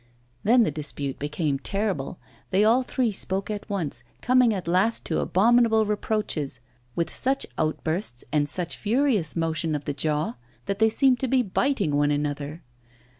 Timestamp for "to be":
11.19-11.43